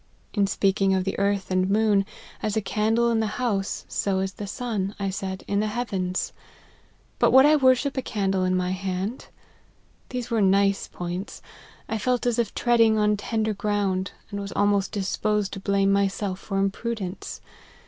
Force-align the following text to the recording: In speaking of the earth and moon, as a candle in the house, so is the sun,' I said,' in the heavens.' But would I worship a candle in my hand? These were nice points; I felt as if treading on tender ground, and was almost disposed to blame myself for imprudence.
In 0.33 0.47
speaking 0.47 0.95
of 0.95 1.03
the 1.03 1.19
earth 1.19 1.51
and 1.51 1.69
moon, 1.69 2.07
as 2.41 2.57
a 2.57 2.59
candle 2.61 3.11
in 3.11 3.19
the 3.19 3.27
house, 3.37 3.85
so 3.87 4.17
is 4.17 4.33
the 4.33 4.47
sun,' 4.47 4.95
I 4.99 5.11
said,' 5.11 5.43
in 5.47 5.59
the 5.59 5.67
heavens.' 5.67 6.33
But 7.19 7.31
would 7.31 7.45
I 7.45 7.55
worship 7.55 7.95
a 7.97 8.01
candle 8.01 8.43
in 8.43 8.55
my 8.55 8.71
hand? 8.71 9.27
These 10.09 10.31
were 10.31 10.41
nice 10.41 10.87
points; 10.87 11.43
I 11.87 11.99
felt 11.99 12.25
as 12.25 12.39
if 12.39 12.55
treading 12.55 12.97
on 12.97 13.15
tender 13.15 13.53
ground, 13.53 14.09
and 14.31 14.39
was 14.39 14.51
almost 14.53 14.91
disposed 14.91 15.53
to 15.53 15.59
blame 15.59 15.91
myself 15.91 16.39
for 16.39 16.57
imprudence. 16.57 17.39